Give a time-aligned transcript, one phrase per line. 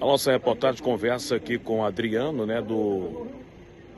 [0.00, 3.26] A nossa reportagem conversa aqui com Adriano, né, do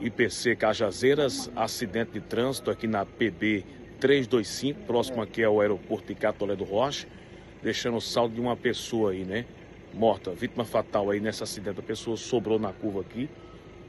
[0.00, 3.66] IPC Cajazeiras, acidente de trânsito aqui na PB
[4.00, 7.06] 325, próximo aqui ao aeroporto de Catolé do Rocha,
[7.62, 9.44] deixando o saldo de uma pessoa aí, né,
[9.92, 11.80] morta, vítima fatal aí nesse acidente.
[11.80, 13.28] A pessoa sobrou na curva aqui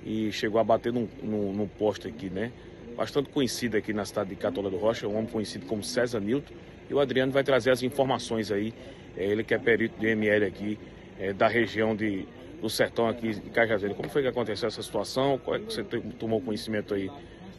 [0.05, 2.51] e chegou a bater num, num, num poste aqui, né,
[2.97, 6.53] bastante conhecido aqui na cidade de Catolé do Rocha, um homem conhecido como César Nilton,
[6.89, 8.73] e o Adriano vai trazer as informações aí,
[9.15, 10.77] é ele que é perito de ML aqui,
[11.19, 12.27] é, da região de,
[12.61, 13.95] do sertão aqui de Cajazeiro.
[13.95, 15.37] Como foi que aconteceu essa situação?
[15.37, 15.83] Qual é que você
[16.19, 17.09] tomou conhecimento aí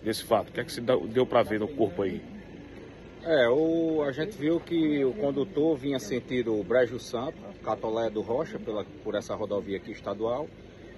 [0.03, 0.51] desse fato?
[0.51, 2.21] O que é que você deu para ver no corpo aí?
[3.25, 8.59] É, o, a gente viu que o condutor vinha sentido Brejo Santo, Catolé do Rocha,
[8.59, 10.49] pela, por essa rodovia aqui estadual,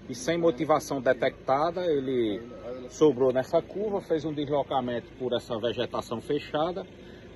[0.08, 2.40] e sem motivação detectada, ele
[2.88, 6.86] sobrou nessa curva, fez um deslocamento por essa vegetação fechada,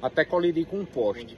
[0.01, 1.37] até colidir com um poste,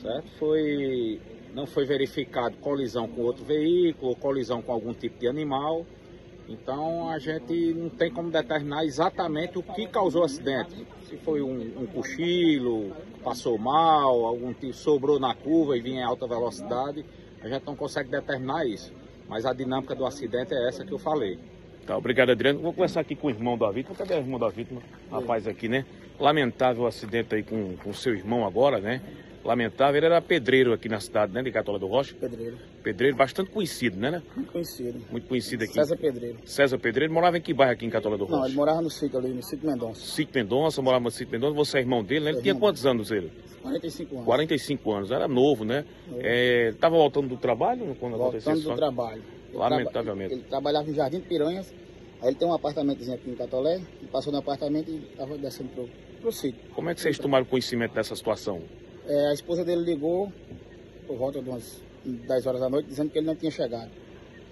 [0.00, 0.28] certo?
[0.38, 1.20] Foi
[1.54, 5.86] não foi verificado colisão com outro veículo, colisão com algum tipo de animal.
[6.48, 10.86] Então a gente não tem como determinar exatamente o que causou o acidente.
[11.08, 12.92] Se foi um, um cochilo,
[13.22, 17.04] passou mal, algum tipo sobrou na curva e vinha em alta velocidade,
[17.42, 18.92] a gente não consegue determinar isso.
[19.28, 21.38] Mas a dinâmica do acidente é essa que eu falei.
[21.86, 22.60] Tá, obrigado, Adriano.
[22.60, 23.94] Vou conversar aqui com o irmão da vítima.
[23.94, 24.82] Cadê o irmão da vítima?
[25.10, 25.84] Rapaz aqui, né?
[26.18, 29.00] Lamentável acidente aí com o seu irmão agora, né?
[29.44, 29.96] Lamentável.
[29.96, 32.14] Ele era pedreiro aqui na cidade, né, de Catola do Rocha.
[32.14, 32.56] Pedreiro.
[32.82, 34.22] Pedreiro, bastante conhecido, né, né?
[34.34, 35.00] Muito conhecido.
[35.10, 35.74] Muito conhecido aqui.
[35.74, 36.38] César Pedreiro.
[36.44, 37.12] César Pedreiro.
[37.12, 38.36] Morava em que bairro aqui em Catola do Rocha?
[38.36, 40.00] Não, ele morava no sítio ali, no sítio Mendonça.
[40.00, 41.54] Sítio Mendonça, morava no sítio Mendonça.
[41.54, 42.30] Você é irmão dele, né?
[42.30, 43.30] Ele é tinha quantos anos ele?
[43.62, 44.26] 45 anos.
[44.26, 45.10] 45 anos.
[45.10, 45.84] Era novo, né?
[46.18, 48.64] É, tava voltando do trabalho quando voltando aconteceu isso?
[48.64, 49.22] Voltando do trabalho.
[49.48, 50.28] Ele Lamentavelmente.
[50.28, 50.40] Traba...
[50.40, 51.72] Ele trabalhava em Jardim de Piranhas.
[52.20, 53.74] Aí ele tem um apartamentozinho aqui em Catolé.
[53.76, 55.88] Ele passou no apartamento e estava descendo pro,
[56.20, 56.60] pro sítio.
[56.74, 58.62] Como é que vocês tomaram conhecimento dessa situação?
[59.06, 60.32] É, a esposa dele ligou
[61.06, 63.90] por volta de umas 10 horas da noite, dizendo que ele não tinha chegado.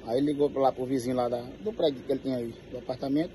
[0.06, 2.78] Aí ele ligou lá pro vizinho lá da, do prédio que ele tinha aí, do
[2.78, 3.33] apartamento.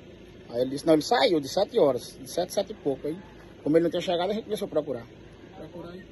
[0.50, 3.08] Aí ele disse, não, ele saiu de 7 horas, de 7, 7 e pouco.
[3.08, 3.18] Aí,
[3.64, 5.08] como ele não tinha chegado, a gente começou a procurar.
[5.58, 6.04] Procurar aí.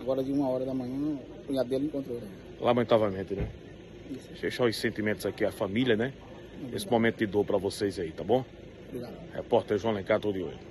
[0.00, 2.26] Agora de uma hora da manhã, o cunhado dele encontrou ele.
[2.60, 3.48] Lamentavelmente, né?
[4.10, 4.40] Isso.
[4.40, 6.12] Deixar os sentimentos aqui, a família, né?
[6.54, 6.76] Obrigado.
[6.76, 8.44] Esse momento de dor para vocês aí, tá bom?
[8.88, 9.14] Obrigado.
[9.32, 10.69] Repórter João Lencar, todo de olho.